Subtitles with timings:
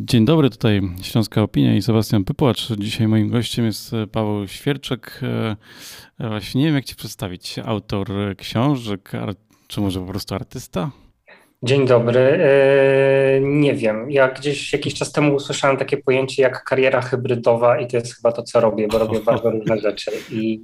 [0.00, 2.72] Dzień dobry, tutaj Śląska Opinia i Sebastian Pypłacz.
[2.78, 5.20] Dzisiaj moim gościem jest Paweł Świerczek.
[6.20, 7.58] E, właśnie nie wiem, jak cię przedstawić.
[7.64, 9.12] Autor książek,
[9.66, 10.90] czy może po prostu artysta?
[11.62, 12.20] Dzień dobry.
[12.20, 14.10] E, nie wiem.
[14.10, 18.32] Ja gdzieś jakiś czas temu usłyszałem takie pojęcie jak kariera hybrydowa i to jest chyba
[18.32, 20.10] to, co robię, bo robię bardzo różne rzeczy.
[20.30, 20.62] I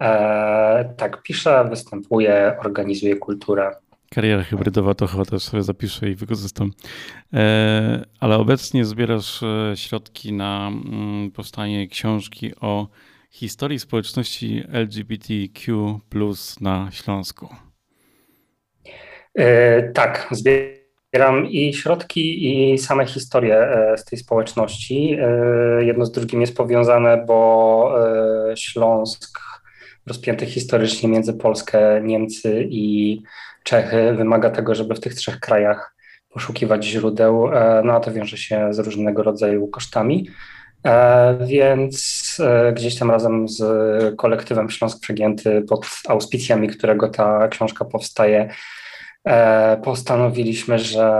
[0.00, 3.70] e, tak, piszę, występuję, organizuję kulturę.
[4.10, 6.70] Kariera hybrydowa to chyba też sobie zapiszę i wykorzystam.
[7.32, 12.88] E, ale obecnie zbierasz e, środki na mm, powstanie książki o
[13.30, 16.00] historii społeczności LGBTQ
[16.60, 17.48] na Śląsku.
[19.34, 25.16] E, tak, zbieram i środki, i same historie z tej społeczności.
[25.80, 27.94] Jedno z drugim jest powiązane, bo
[28.56, 29.40] Śląsk
[30.06, 33.22] rozpięty historycznie między Polskę, Niemcy i
[33.66, 35.96] Czechy wymaga tego, żeby w tych trzech krajach
[36.28, 40.28] poszukiwać źródeł, e, no a to wiąże się z różnego rodzaju kosztami.
[40.86, 43.62] E, więc e, gdzieś tam razem z
[44.16, 48.48] kolektywem Śląsk Przegięty pod auspicjami, którego ta książka powstaje,
[49.84, 51.12] postanowiliśmy, że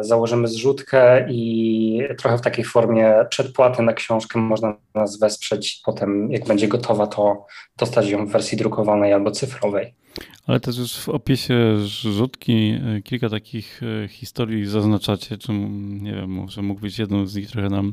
[0.00, 5.80] założymy zrzutkę i trochę w takiej formie przedpłaty na książkę można nas wesprzeć.
[5.84, 7.46] Potem, jak będzie gotowa, to
[7.78, 10.01] dostać ją w wersji drukowanej albo cyfrowej.
[10.46, 16.30] Ale też już w opisie rzutki e, kilka takich e, historii zaznaczacie, czy nie wiem,
[16.30, 17.92] może mógłbyś jedną z nich trochę nam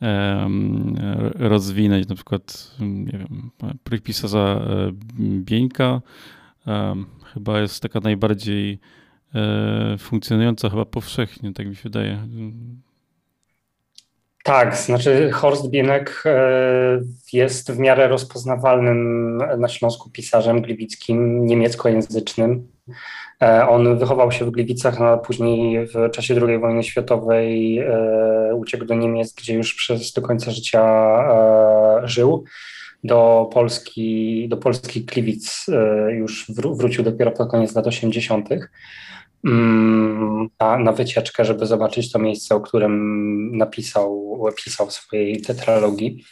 [0.00, 0.96] um,
[1.34, 3.50] rozwinąć, na przykład, nie wiem,
[4.02, 6.00] pisarza e, Bieńka
[7.34, 8.78] chyba jest taka najbardziej
[9.34, 12.28] e, funkcjonująca chyba powszechnie, tak mi się wydaje.
[14.44, 17.00] Tak, znaczy Horst Bienek e,
[17.32, 22.68] jest w miarę rozpoznawalnym na Śląsku pisarzem gliwickim, niemieckojęzycznym.
[23.42, 28.84] E, on wychował się w Gliwicach, a później w czasie II wojny światowej e, uciekł
[28.84, 30.84] do Niemiec, gdzie już przez do końca życia
[32.02, 32.44] żył.
[33.04, 35.66] Do Polski, do Polski Gliwic
[36.08, 36.46] już
[36.76, 38.48] wrócił dopiero pod koniec lat 80
[40.60, 46.24] na, na wycieczkę, żeby zobaczyć to miejsce, o którym napisał, pisał w swojej tetralogii.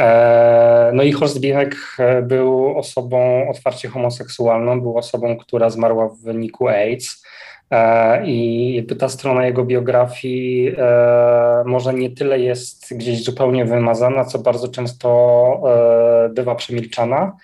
[0.00, 6.18] E, no i Horst Bienek e, był osobą otwarcie homoseksualną, był osobą, która zmarła w
[6.18, 7.24] wyniku AIDS.
[7.70, 10.72] E, I ta strona jego biografii
[11.64, 15.08] może nie tyle jest gdzieś zupełnie wymazana, co bardzo często
[16.30, 17.36] bywa przemilczana.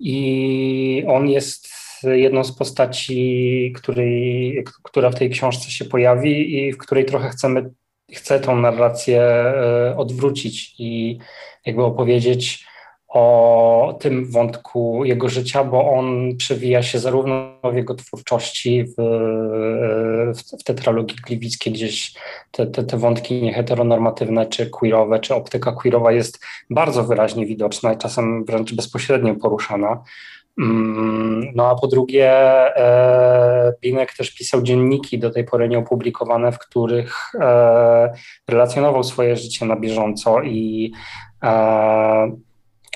[0.00, 6.78] I on jest jedną z postaci, której, która w tej książce się pojawi i w
[6.78, 7.70] której trochę chcemy,
[8.12, 11.18] chcę tą narrację e, odwrócić i
[11.66, 12.70] jakby opowiedzieć
[13.10, 18.94] o tym wątku jego życia, bo on przewija się zarówno w jego twórczości, w,
[20.34, 22.14] w, w tetralogii gliwickiej, gdzieś
[22.50, 27.98] te, te, te wątki nieheteronormatywne, czy queerowe, czy optyka queerowa jest bardzo wyraźnie widoczna i
[27.98, 30.02] czasem wręcz bezpośrednio poruszana.
[30.60, 32.30] Mm, no a po drugie,
[32.76, 38.12] e, Binek też pisał dzienniki do tej pory nieopublikowane, w których e,
[38.48, 40.92] relacjonował swoje życie na bieżąco i
[41.42, 42.36] e,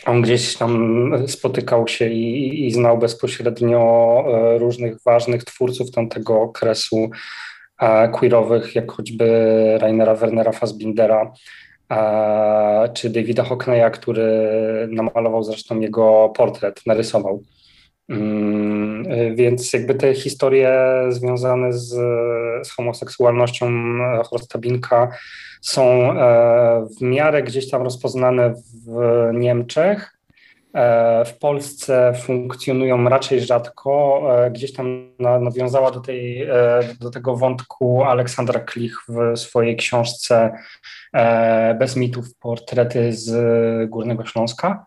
[0.06, 4.25] on gdzieś tam spotykał się i, i znał bezpośrednio
[4.58, 7.10] różnych ważnych twórców tamtego okresu
[8.12, 9.26] queerowych, jak choćby
[9.81, 11.32] Rainera Wernera Fassbindera,
[12.94, 14.28] czy Davida Hockneya, który
[14.91, 17.42] namalował zresztą jego portret, narysował.
[18.09, 19.04] Mm,
[19.37, 21.88] więc jakby te historie związane z,
[22.66, 23.70] z homoseksualnością
[24.25, 25.09] Horsta Binka
[25.65, 28.54] są e, w miarę gdzieś tam rozpoznane
[28.87, 30.19] w Niemczech.
[30.75, 34.22] E, w Polsce funkcjonują raczej rzadko.
[34.44, 36.48] E, gdzieś tam nawiązała do, tej,
[37.00, 40.53] do tego wątku Aleksandra Klich w swojej książce
[41.78, 44.87] Bez mitów portrety z Górnego Śląska.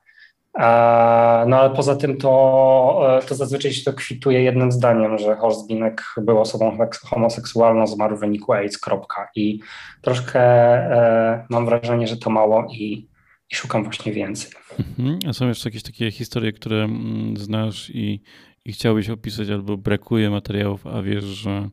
[1.47, 6.03] No ale poza tym to, to zazwyczaj się to kwituje jednym zdaniem, że Horst Binek
[6.17, 9.29] był osobą homoseksualną, zmarł w wyniku AIDS, kropka.
[9.35, 9.59] I
[10.01, 13.07] troszkę e, mam wrażenie, że to mało i,
[13.51, 14.51] i szukam właśnie więcej.
[14.79, 15.33] Mhm.
[15.33, 18.21] Są jeszcze jakieś takie historie, które mm, znasz i,
[18.65, 21.69] i chciałbyś opisać, albo brakuje materiałów, a wiesz, że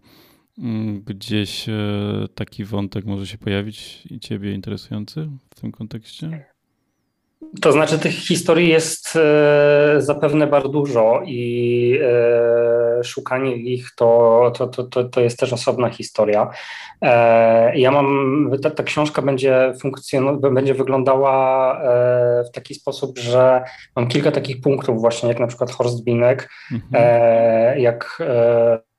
[0.59, 1.73] mm, gdzieś e,
[2.35, 6.54] taki wątek może się pojawić i ciebie interesujący w tym kontekście?
[7.61, 14.67] To znaczy, tych historii jest e, zapewne bardzo dużo i e, szukanie ich to, to,
[14.67, 16.51] to, to jest też osobna historia.
[17.03, 21.35] E, ja mam, ta, ta książka będzie, funkcjon- będzie wyglądała
[22.49, 23.65] w taki sposób, że
[23.97, 27.81] mam kilka takich punktów, właśnie jak na przykład Horst Binek, mhm.
[27.81, 28.23] Jak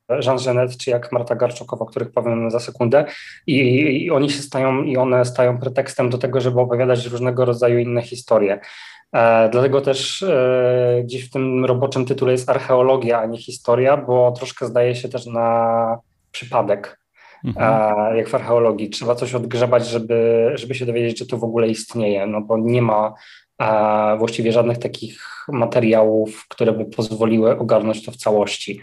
[0.09, 3.05] Jean Genet, czy jak Marta Garczokowa, o których powiem za sekundę.
[3.47, 3.59] I,
[4.05, 8.01] I, oni się stają, i one stają pretekstem do tego, żeby opowiadać różnego rodzaju inne
[8.01, 8.59] historie.
[9.13, 14.31] E, dlatego też e, gdzieś w tym roboczym tytule jest archeologia, a nie historia, bo
[14.31, 15.97] troszkę zdaje się też na
[16.31, 16.99] przypadek,
[17.45, 18.13] mhm.
[18.13, 18.89] e, jak w archeologii.
[18.89, 22.81] Trzeba coś odgrzebać, żeby, żeby się dowiedzieć, czy to w ogóle istnieje, no bo nie
[22.81, 23.13] ma
[23.61, 28.81] e, właściwie żadnych takich materiałów, które by pozwoliły ogarnąć to w całości.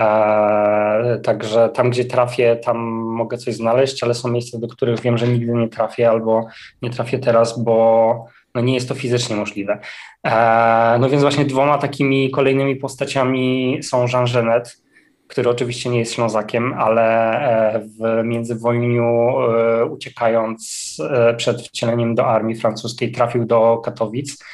[0.00, 5.18] E, także tam, gdzie trafię, tam mogę coś znaleźć, ale są miejsca, do których wiem,
[5.18, 6.46] że nigdy nie trafię albo
[6.82, 9.78] nie trafię teraz, bo no nie jest to fizycznie możliwe.
[10.26, 14.82] E, no więc właśnie dwoma takimi kolejnymi postaciami są Jean Genet,
[15.28, 17.32] który oczywiście nie jest Ślązakiem, ale
[17.74, 19.34] e, w międzywojniu
[19.90, 20.96] uciekając
[21.36, 24.44] przed wcieleniem do armii francuskiej trafił do Katowic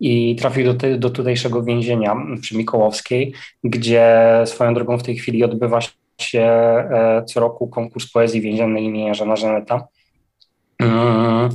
[0.00, 3.34] i trafił do, do tutejszego więzienia przy Mikołowskiej,
[3.64, 5.80] gdzie swoją drogą w tej chwili odbywa
[6.20, 9.88] się e, co roku konkurs poezji więziennej imienia Żana Żaneta.
[10.78, 11.50] Mm.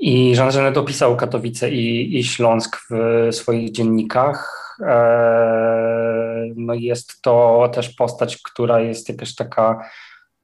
[0.00, 4.60] I Jean Genet opisał Katowice i, i Śląsk w swoich dziennikach.
[4.80, 9.88] E, no jest to też postać, która jest jakaś taka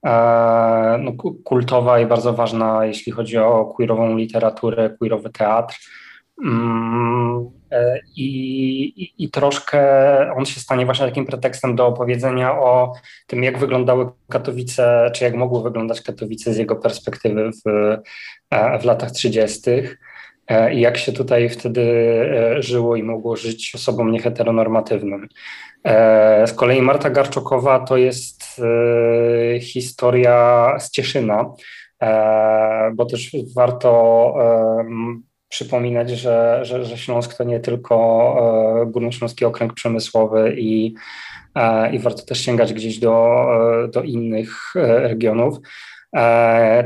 [0.06, 1.12] e, no,
[1.44, 5.78] kultowa i bardzo ważna, jeśli chodzi o queerową literaturę, queerowy teatr.
[6.44, 9.80] Mm, e, I, i, troszkę
[10.36, 12.92] on się stanie właśnie takim pretekstem do opowiedzenia o
[13.26, 17.68] tym, jak wyglądały Katowice, czy jak mogły wyglądać Katowice z jego perspektywy w,
[18.50, 19.70] e, w latach 30.
[20.48, 21.84] E, i jak się tutaj wtedy
[22.58, 25.28] żyło i mogło żyć osobom nieheteronormatywnym.
[26.46, 28.60] Z kolei Marta Garczokowa to jest
[29.60, 31.54] historia z Cieszyna,
[32.94, 34.34] bo też warto
[35.50, 37.96] przypominać, że, że, że Śląsk to nie tylko
[38.82, 40.94] e, Górnośląski Okręg Przemysłowy i,
[41.54, 43.46] e, i warto też sięgać gdzieś do,
[43.84, 45.58] e, do innych regionów.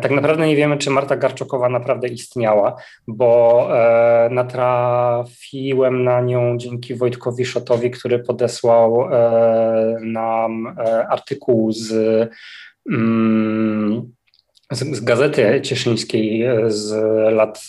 [0.02, 2.76] Tak naprawdę nie wiemy, czy Marta Garczokowa naprawdę istniała,
[3.08, 3.68] bo
[4.30, 9.08] natrafiłem na nią dzięki Wojtkowi Szotowi, który podesłał
[10.00, 10.76] nam
[11.10, 11.72] artykuł
[12.90, 14.12] mm,
[14.70, 16.92] z, z gazety cieszyńskiej z
[17.34, 17.60] lat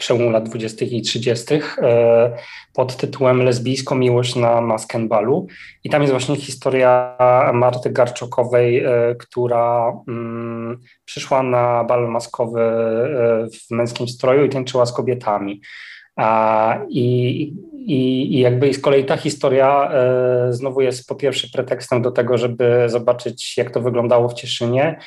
[0.00, 0.84] przełomu lat 20.
[0.84, 1.54] i 30.
[1.54, 2.36] E,
[2.74, 5.46] pod tytułem Lesbijsko miłość na Maskenbalu.
[5.84, 7.16] I tam jest właśnie historia
[7.52, 14.86] Marty Garczokowej, e, która mm, przyszła na bal maskowy e, w męskim stroju i tańczyła
[14.86, 15.60] z kobietami.
[16.88, 17.40] I,
[17.72, 19.90] i, I jakby z kolei ta historia
[20.50, 24.98] znowu jest po pierwsze pretekstem do tego, żeby zobaczyć, jak to wyglądało w Cieszynie.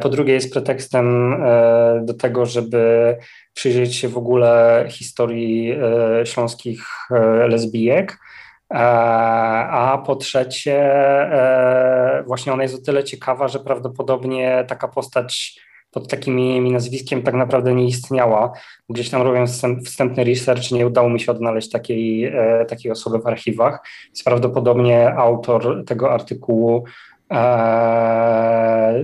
[0.00, 1.36] Po drugie, jest pretekstem
[2.02, 3.16] do tego, żeby
[3.54, 8.18] przyjrzeć się w ogóle historii e, śląskich e, lesbijek.
[8.70, 8.78] E,
[9.70, 10.90] a po trzecie,
[12.26, 17.34] właśnie ona jest o tyle ciekawa, że prawdopodobnie taka postać pod takim imieniem nazwiskiem tak
[17.34, 18.52] naprawdę nie istniała.
[18.88, 22.32] Gdzieś tam robiąc wstępny research nie udało mi się odnaleźć takiej,
[22.68, 23.86] takiej osoby w archiwach.
[24.06, 27.11] Więc prawdopodobnie autor tego artykułu E,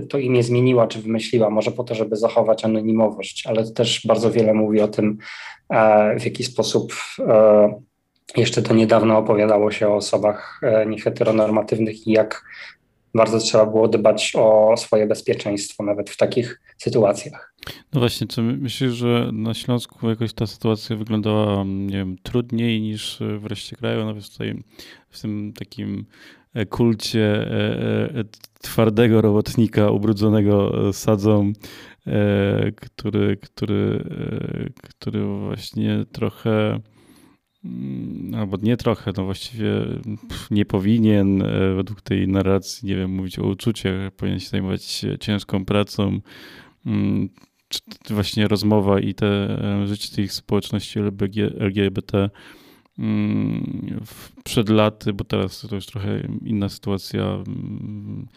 [0.09, 4.31] to imię zmieniła czy wymyśliła, może po to, żeby zachować anonimowość, ale to też bardzo
[4.31, 5.17] wiele mówi o tym,
[5.69, 7.73] e, w jaki sposób e,
[8.37, 12.43] jeszcze to niedawno opowiadało się o osobach nieheteronormatywnych i jak
[13.15, 17.53] bardzo trzeba było dbać o swoje bezpieczeństwo nawet w takich sytuacjach.
[17.93, 23.19] No właśnie, czy myślisz, że na Śląsku jakoś ta sytuacja wyglądała, nie wiem, trudniej niż
[23.39, 24.63] w reszcie kraju, nawet tutaj
[25.09, 26.05] w tym takim
[26.69, 28.23] kulcie e, e,
[28.61, 31.53] twardego robotnika ubrudzonego sadzą,
[32.75, 34.03] który, który,
[34.83, 36.79] który właśnie trochę
[37.65, 39.71] mm, albo nie trochę, no właściwie
[40.51, 41.43] nie powinien
[41.75, 46.19] według tej narracji, nie wiem, mówić o uczuciach, powinien się zajmować ciężką pracą,
[46.85, 47.29] mm,
[48.09, 50.99] właśnie rozmowa i te życie tych społeczności
[51.59, 52.29] LGBT
[54.43, 58.27] przed laty, bo teraz to już trochę inna sytuacja, mm,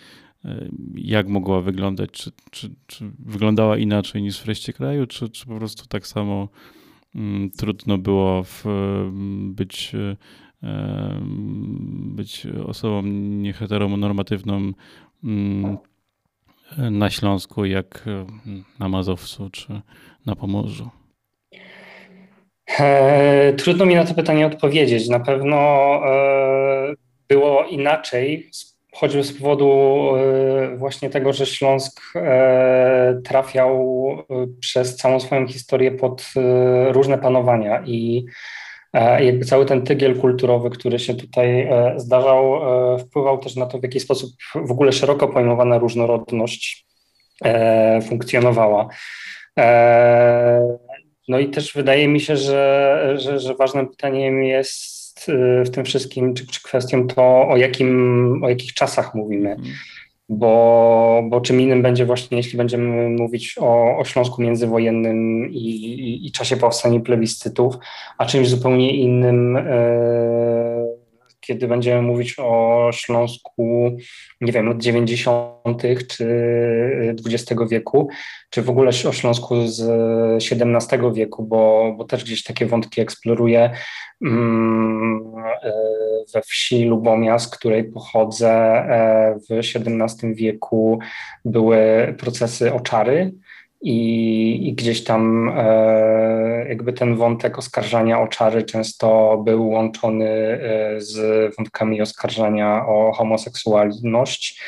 [0.44, 2.10] e, jak mogła wyglądać?
[2.10, 6.48] Czy, czy, czy wyglądała inaczej niż w reszcie kraju, czy, czy po prostu tak samo
[7.14, 8.64] mm, trudno było w,
[9.42, 10.16] być, e,
[12.16, 13.02] być osobą
[13.42, 14.72] nieheteronormatywną
[16.90, 18.04] na Śląsku, jak
[18.78, 19.80] na Mazowcu czy
[20.26, 20.90] na Pomorzu?
[22.78, 25.08] E, trudno mi na to pytanie odpowiedzieć.
[25.08, 25.56] Na pewno
[26.06, 26.94] e,
[27.28, 28.50] było inaczej,
[28.92, 29.70] choćby z powodu
[30.16, 32.00] e, właśnie tego, że Śląsk
[33.24, 34.02] trafiał
[34.60, 36.32] przez całą swoją historię pod
[36.88, 38.24] różne panowania i
[39.20, 42.60] jakby cały ten tygiel kulturowy, który się tutaj zdarzał,
[42.98, 46.86] wpływał też na to, w jaki sposób w ogóle szeroko pojmowana różnorodność
[48.08, 48.88] funkcjonowała.
[51.28, 55.84] No i też wydaje mi się, że, że, że ważnym pytaniem jest y, w tym
[55.84, 59.50] wszystkim, czy, czy kwestią to, o, jakim, o jakich czasach mówimy.
[59.50, 59.74] Mhm.
[60.28, 66.26] Bo, bo czym innym będzie właśnie, jeśli będziemy mówić o, o Śląsku międzywojennym i, i,
[66.26, 67.74] i czasie powstania plebiscytów,
[68.18, 69.62] a czymś zupełnie innym e,
[71.46, 73.96] kiedy będziemy mówić o Śląsku,
[74.40, 75.82] nie wiem, lat 90.
[76.08, 76.26] czy
[77.26, 78.08] XX wieku,
[78.50, 79.82] czy w ogóle o Śląsku z
[80.52, 83.70] XVII wieku, bo, bo też gdzieś takie wątki eksploruję
[84.24, 85.32] mm,
[86.34, 90.98] we wsi Lubomia, z której pochodzę e, w XVII wieku
[91.44, 93.32] były procesy oczary,
[93.82, 101.00] i, i gdzieś tam e, jakby ten wątek oskarżania o czary często był łączony e,
[101.00, 104.62] z wątkami oskarżania o homoseksualność.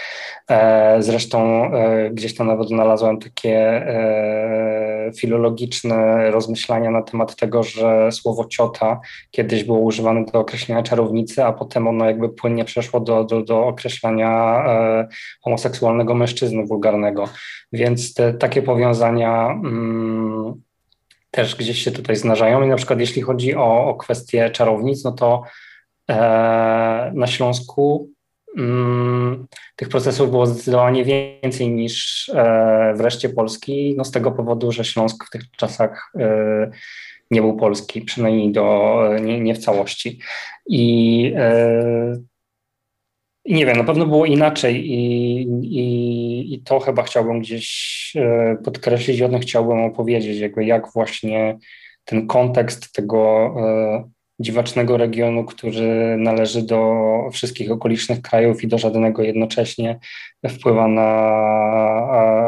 [0.51, 8.13] E, zresztą e, gdzieś tam nawet znalazłem takie e, filologiczne rozmyślania na temat tego, że
[8.13, 13.25] słowo ciota kiedyś było używane do określenia czarownicy, a potem ono jakby płynnie przeszło do,
[13.25, 15.09] do, do określania e,
[15.43, 17.29] homoseksualnego mężczyzny wulgarnego.
[17.73, 20.63] Więc te takie powiązania mm,
[21.31, 22.63] też gdzieś się tutaj znarzają.
[22.63, 25.43] I na przykład jeśli chodzi o, o kwestię czarownic, no to
[26.11, 26.15] e,
[27.15, 28.14] na Śląsku
[29.77, 34.85] tych procesów było zdecydowanie więcej niż e, w reszcie Polski, no z tego powodu, że
[34.85, 36.71] Śląsk w tych czasach e,
[37.31, 40.19] nie był polski, przynajmniej do, nie, nie w całości.
[40.67, 42.19] I e,
[43.45, 49.23] nie wiem, na pewno było inaczej i, i, i to chyba chciałbym gdzieś e, podkreślić,
[49.23, 51.59] o tym chciałbym opowiedzieć, jakby jak właśnie
[52.05, 56.95] ten kontekst tego e, dziwacznego regionu, który należy do
[57.33, 59.99] wszystkich okolicznych krajów i do żadnego jednocześnie,
[60.49, 61.11] wpływa na,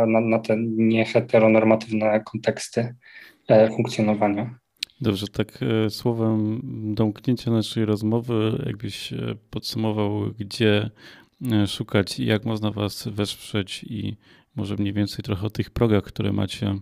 [0.06, 2.94] na, na te nieheteronormatywne konteksty
[3.48, 4.58] e, funkcjonowania.
[5.00, 6.60] Dobrze, tak e, słowem
[6.94, 9.16] domknięcia naszej rozmowy, jakbyś e,
[9.50, 10.90] podsumował, gdzie
[11.66, 14.16] szukać i jak można Was wesprzeć i
[14.56, 16.74] może mniej więcej trochę o tych progach, które macie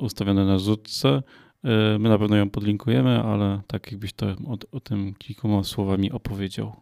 [0.00, 1.22] ustawione na rzutce.
[1.98, 6.72] My na pewno ją podlinkujemy, ale tak jakbyś to o, o tym kilkoma słowami opowiedział.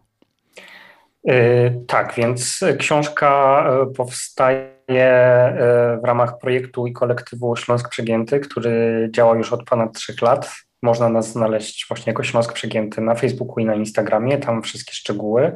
[1.86, 3.64] Tak, więc książka
[3.96, 10.22] powstaje E, w ramach projektu i kolektywu Śląsk Przegięty, który działa już od ponad trzech
[10.22, 10.50] lat.
[10.82, 15.52] Można nas znaleźć właśnie jako Śląsk Przegięty na Facebooku i na Instagramie, tam wszystkie szczegóły.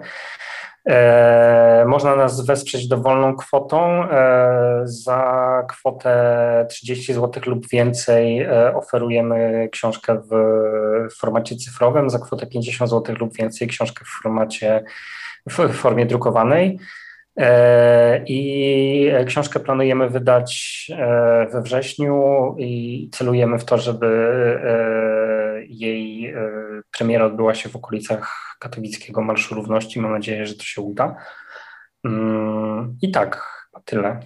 [0.88, 4.04] E, można nas wesprzeć dowolną kwotą.
[4.10, 10.34] E, za kwotę 30 zł lub więcej oferujemy książkę w
[11.14, 14.84] formacie cyfrowym, za kwotę 50 zł lub więcej książkę w formacie
[15.50, 16.78] w formie drukowanej.
[17.36, 25.21] E, I książkę planujemy wydać e, we wrześniu i celujemy w to, żeby e,
[25.68, 26.34] jej
[26.98, 30.00] premiera odbyła się w okolicach katowickiego Marszu Równości.
[30.00, 31.16] Mam nadzieję, że to się uda.
[32.04, 33.46] Mm, I tak,
[33.84, 34.20] tyle.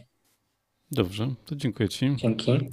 [0.91, 2.17] Dobrze, to dziękuję Ci.
[2.17, 2.73] Dzięki.